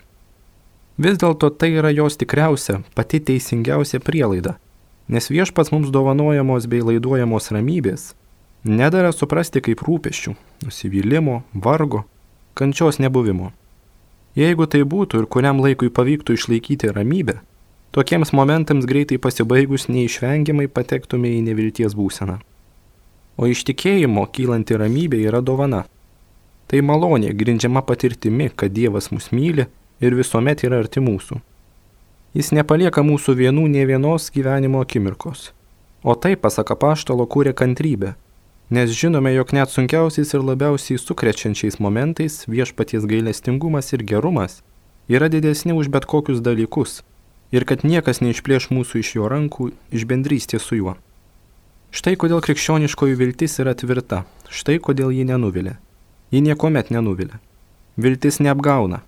Vis 0.99 1.21
dėlto 1.21 1.51
tai 1.55 1.71
yra 1.81 1.93
jos 1.95 2.19
tikriausia, 2.21 2.81
pati 2.95 3.21
teisingiausia 3.21 4.01
prielaida, 4.01 4.57
nes 5.09 5.31
viešpats 5.31 5.71
mums 5.73 5.93
dovanojamos 5.95 6.67
bei 6.67 6.83
laiduojamos 6.83 7.53
ramybės 7.55 8.11
nedara 8.65 9.13
suprasti 9.13 9.61
kaip 9.65 9.83
rūpeščių, 9.87 10.35
nusivylimo, 10.65 11.43
vargo, 11.55 12.05
kančios 12.55 13.01
nebuvimo. 13.01 13.53
Jeigu 14.37 14.67
tai 14.71 14.83
būtų 14.85 15.23
ir 15.23 15.27
kuriam 15.27 15.61
laikui 15.61 15.91
pavyktų 15.91 16.37
išlaikyti 16.37 16.93
ramybę, 16.95 17.41
Tokiems 17.91 18.31
momentams 18.31 18.87
greitai 18.87 19.17
pasibaigus 19.19 19.89
neišvengiamai 19.91 20.69
patektume 20.71 21.33
į 21.35 21.41
nevilties 21.49 21.97
būseną. 21.99 22.37
O 23.35 23.49
iš 23.51 23.65
tikėjimo 23.67 24.29
kylanti 24.31 24.77
ramybė 24.79 25.25
yra 25.27 25.41
dovana. 25.43 25.81
Tai 26.71 26.85
malonė 26.87 27.33
grindžiama 27.35 27.83
patirtimi, 27.83 28.47
kad 28.55 28.71
Dievas 28.77 29.11
mus 29.11 29.33
myli 29.35 29.67
ir 29.99 30.15
visuomet 30.15 30.63
yra 30.63 30.79
arti 30.85 31.03
mūsų. 31.03 31.41
Jis 32.39 32.53
nepalieka 32.55 33.03
mūsų 33.03 33.35
vienų 33.43 33.67
ne 33.75 33.83
vienos 33.91 34.31
gyvenimo 34.31 34.87
akimirkos. 34.87 35.51
O 36.07 36.15
tai, 36.15 36.37
pasaka 36.39 36.79
paštalo, 36.79 37.27
kūrė 37.27 37.57
kantrybę, 37.59 38.15
nes 38.71 38.95
žinome, 38.95 39.35
jog 39.35 39.51
net 39.51 39.75
sunkiausiais 39.75 40.31
ir 40.31 40.47
labiausiai 40.47 41.03
sukrečiančiais 41.03 41.83
momentais 41.83 42.45
viešpaties 42.47 43.11
gailestingumas 43.11 43.91
ir 43.99 44.07
gerumas 44.07 44.61
yra 45.11 45.27
didesni 45.27 45.75
už 45.75 45.91
bet 45.91 46.07
kokius 46.07 46.39
dalykus 46.39 47.01
ir 47.51 47.67
kad 47.67 47.85
niekas 47.85 48.23
neišplėš 48.25 48.71
mūsų 48.71 49.03
iš 49.03 49.15
jo 49.19 49.29
rankų, 49.31 49.71
iš 49.91 50.07
bendrystės 50.07 50.67
su 50.67 50.79
juo. 50.79 50.97
Štai 51.91 52.15
kodėl 52.15 52.43
krikščioniškoji 52.45 53.17
viltis 53.19 53.59
yra 53.63 53.75
tvirta, 53.75 54.25
štai 54.47 54.79
kodėl 54.79 55.11
ji 55.11 55.27
nenuvilia. 55.27 55.79
Ji 56.31 56.43
niekuomet 56.47 56.93
nenuvilia. 56.95 57.41
Viltis 57.99 58.39
neapgauna. 58.39 59.03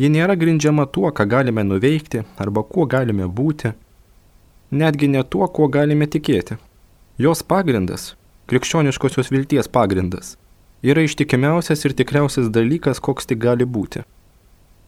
Ji 0.00 0.08
nėra 0.08 0.36
grindžiama 0.40 0.86
tuo, 0.88 1.10
ką 1.12 1.26
galime 1.28 1.64
nuveikti 1.66 2.22
arba 2.40 2.62
kuo 2.64 2.86
galime 2.88 3.26
būti, 3.28 3.74
netgi 4.72 5.10
ne 5.12 5.20
tuo, 5.24 5.44
kuo 5.48 5.68
galime 5.68 6.08
tikėti. 6.08 6.56
Jos 7.20 7.42
pagrindas, 7.44 8.14
krikščioniškosios 8.48 9.28
vilties 9.28 9.68
pagrindas, 9.68 10.38
yra 10.80 11.04
ištikimiausias 11.04 11.84
ir 11.84 11.92
tikriausias 11.98 12.48
dalykas, 12.48 13.02
koks 13.04 13.28
tik 13.28 13.42
gali 13.44 13.68
būti. 13.68 14.06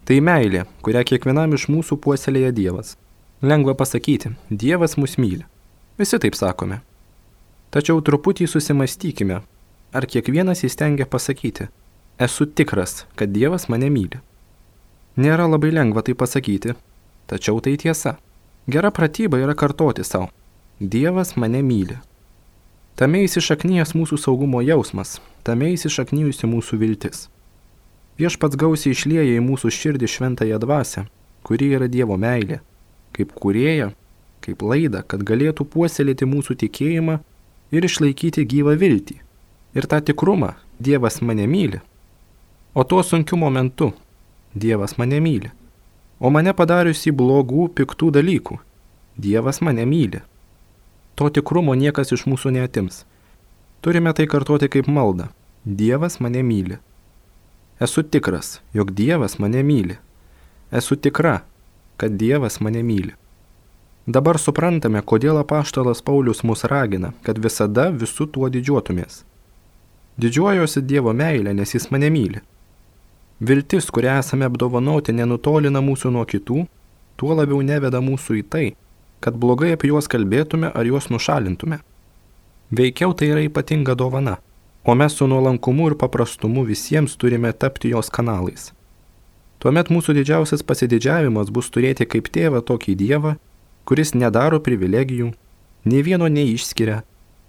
Tai 0.03 0.19
meilė, 0.19 0.65
kurią 0.83 1.05
kiekvienam 1.07 1.53
iš 1.55 1.69
mūsų 1.71 2.01
puoselėja 2.03 2.51
Dievas. 2.55 2.97
Lengva 3.43 3.75
pasakyti, 3.79 4.33
Dievas 4.51 4.97
mus 4.99 5.15
myli. 5.19 5.45
Visi 5.99 6.19
taip 6.19 6.35
sakome. 6.35 6.81
Tačiau 7.71 8.03
truputį 8.03 8.49
susimastykime, 8.51 9.39
ar 9.95 10.07
kiekvienas 10.11 10.65
įstengia 10.67 11.07
pasakyti, 11.07 11.69
esu 12.19 12.47
tikras, 12.51 13.05
kad 13.15 13.31
Dievas 13.31 13.69
mane 13.71 13.91
myli. 13.95 14.19
Nėra 15.23 15.47
labai 15.47 15.71
lengva 15.71 16.03
tai 16.03 16.17
pasakyti, 16.19 16.75
tačiau 17.31 17.61
tai 17.63 17.77
tiesa. 17.79 18.17
Gera 18.67 18.91
pratyba 18.95 19.39
yra 19.43 19.55
kartoti 19.55 20.03
savo, 20.07 20.31
Dievas 20.81 21.37
mane 21.37 21.63
myli. 21.63 22.01
Tame 22.99 23.23
įsišaknyjas 23.27 23.95
mūsų 23.95 24.19
saugumo 24.19 24.61
jausmas, 24.67 25.21
tame 25.47 25.71
įsišaknyjusi 25.77 26.51
mūsų 26.51 26.79
viltis. 26.83 27.29
Viešpats 28.21 28.59
gausiai 28.61 28.93
išlieja 28.93 29.39
į 29.39 29.43
mūsų 29.45 29.71
širdį 29.73 30.09
šventąją 30.11 30.59
dvasę, 30.63 31.07
kuri 31.47 31.73
yra 31.77 31.89
Dievo 31.89 32.19
meilė, 32.21 32.61
kaip 33.17 33.33
kurėja, 33.33 33.93
kaip 34.45 34.63
laida, 34.63 35.03
kad 35.03 35.25
galėtų 35.25 35.65
puoselėti 35.73 36.29
mūsų 36.29 36.59
tikėjimą 36.63 37.19
ir 37.73 37.87
išlaikyti 37.89 38.45
gyvą 38.49 38.77
viltį. 38.79 39.17
Ir 39.73 39.89
tą 39.89 40.03
tikrumą 40.05 40.53
Dievas 40.83 41.21
mane 41.23 41.47
myli. 41.49 41.81
O 42.75 42.85
tuo 42.85 43.03
sunkiu 43.03 43.39
momentu 43.41 43.93
Dievas 44.55 44.99
mane 44.99 45.21
myli. 45.21 45.49
O 46.21 46.31
mane 46.31 46.53
padariusi 46.53 47.13
blogų, 47.17 47.71
piktų 47.73 48.13
dalykų 48.19 48.59
Dievas 49.17 49.61
mane 49.65 49.87
myli. 49.89 50.21
To 51.17 51.29
tikrumo 51.29 51.75
niekas 51.77 52.13
iš 52.13 52.27
mūsų 52.29 52.53
neatims. 52.57 53.05
Turime 53.81 54.13
tai 54.17 54.29
kartuoti 54.29 54.69
kaip 54.73 54.89
maldą. 54.89 55.31
Dievas 55.65 56.21
mane 56.21 56.43
myli. 56.45 56.79
Esu 57.83 58.03
tikras, 58.03 58.61
jog 58.73 58.91
Dievas 58.91 59.39
mane 59.39 59.63
myli. 59.63 59.97
Esu 60.71 60.97
tikra, 60.97 61.41
kad 61.97 62.13
Dievas 62.13 62.61
mane 62.61 62.83
myli. 62.83 63.15
Dabar 64.07 64.39
suprantame, 64.39 65.01
kodėl 65.03 65.41
apaštalas 65.41 66.03
Paulius 66.07 66.45
mus 66.47 66.63
ragina, 66.71 67.11
kad 67.27 67.41
visada 67.43 67.89
visų 67.91 68.29
tuo 68.37 68.51
didžiuotumės. 68.55 69.25
Didžiuojuosi 70.23 70.83
Dievo 70.93 71.11
meilę, 71.23 71.57
nes 71.59 71.75
Jis 71.75 71.89
mane 71.91 72.13
myli. 72.15 72.45
Viltis, 73.41 73.91
kurią 73.91 74.21
esame 74.23 74.47
apdovanoti, 74.47 75.17
nenutolina 75.19 75.83
mūsų 75.83 76.15
nuo 76.15 76.23
kitų, 76.35 76.63
tuo 77.19 77.35
labiau 77.41 77.65
neveda 77.67 77.99
mūsų 77.99 78.39
į 78.45 78.45
tai, 78.55 78.65
kad 79.19 79.35
blogai 79.35 79.75
apie 79.75 79.91
juos 79.91 80.07
kalbėtume 80.07 80.71
ar 80.71 80.87
juos 80.87 81.11
nušalintume. 81.11 81.83
Veikiau 82.71 83.11
tai 83.11 83.35
yra 83.35 83.43
ypatinga 83.51 83.99
dovana 83.99 84.39
o 84.85 84.95
mes 84.95 85.13
su 85.13 85.27
nuolankumu 85.27 85.91
ir 85.91 85.97
paprastumu 85.99 86.65
visiems 86.65 87.17
turime 87.17 87.53
tapti 87.53 87.93
jos 87.95 88.11
kanalais. 88.11 88.73
Tuomet 89.63 89.93
mūsų 89.95 90.17
didžiausias 90.19 90.65
pasididžiavimas 90.67 91.53
bus 91.55 91.71
turėti 91.71 92.07
kaip 92.07 92.33
tėvą 92.35 92.65
tokį 92.67 92.97
Dievą, 92.99 93.37
kuris 93.87 94.11
nedaro 94.15 94.59
privilegijų, 94.59 95.31
nei 95.87 96.03
vieno 96.03 96.27
neišskiria, 96.27 97.03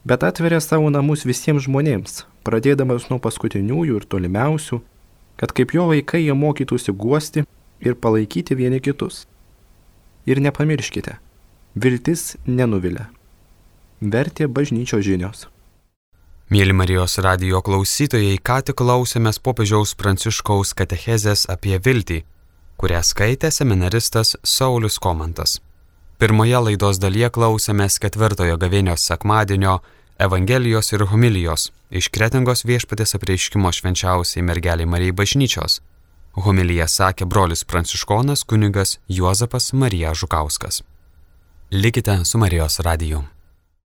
bet 0.06 0.24
atveria 0.24 0.60
savo 0.62 0.92
namus 0.94 1.26
visiems 1.26 1.66
žmonėms, 1.66 2.24
pradėdamas 2.46 3.10
nuo 3.10 3.18
paskutiniųjų 3.24 3.98
ir 3.98 4.06
tolimiausių, 4.10 4.82
kad 5.42 5.56
kaip 5.58 5.74
jo 5.74 5.88
vaikai 5.90 6.22
jie 6.26 6.36
mokytųsi 6.38 6.94
guosti 6.94 7.46
ir 7.82 7.98
palaikyti 7.98 8.58
vieni 8.62 8.82
kitus. 8.82 9.26
Ir 10.30 10.40
nepamirškite, 10.40 11.18
viltis 11.76 12.36
nenuvilia. 12.46 13.10
Vertė 14.04 14.46
bažnyčio 14.48 15.02
žinios. 15.02 15.48
Mėly 16.54 16.74
Marijos 16.78 17.16
radio 17.24 17.64
klausytojai, 17.66 18.36
ką 18.38 18.60
tik 18.68 18.76
klausėmės 18.78 19.40
popiežiaus 19.42 19.96
Pranciškaus 19.98 20.76
katechezės 20.78 21.48
apie 21.50 21.80
viltį, 21.82 22.20
kurią 22.78 23.00
skaitė 23.02 23.50
seminaristas 23.50 24.36
Saulis 24.46 25.00
Komantas. 25.02 25.56
Pirmoje 26.22 26.62
laidos 26.68 27.02
dalyje 27.02 27.32
klausėmės 27.34 27.98
ketvirtojo 28.04 28.60
gavėnios 28.62 29.08
sekmadienio 29.10 29.80
Evangelijos 30.22 30.94
ir 30.94 31.08
homilijos 31.10 31.72
iš 31.90 32.12
kretingos 32.14 32.68
viešpatės 32.70 33.18
apreiškimo 33.18 33.74
švenčiausiai 33.74 34.46
mergeliai 34.46 34.86
Marijai 34.86 35.18
bažnyčios. 35.24 35.82
Homiliją 36.38 36.86
sakė 36.86 37.26
brolis 37.26 37.66
pranciškonas 37.66 38.46
kunigas 38.46 39.00
Juozapas 39.10 39.74
Marija 39.74 40.14
Žukauskas. 40.14 40.84
Likite 41.72 42.22
su 42.30 42.38
Marijos 42.38 42.84
radiju. 42.86 43.26